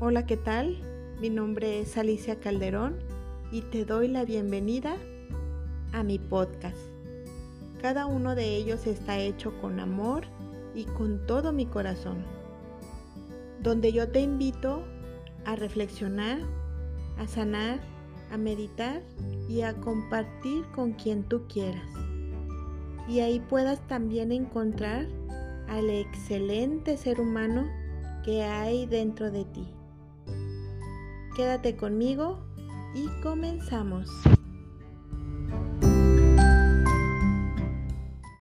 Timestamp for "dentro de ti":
28.86-29.66